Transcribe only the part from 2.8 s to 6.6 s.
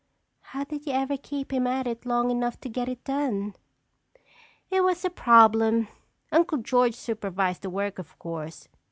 it done?" "It was a problem. Uncle